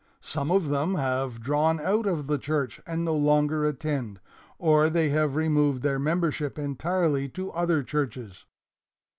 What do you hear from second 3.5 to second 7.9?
attend, or they have removed their membership entirely to other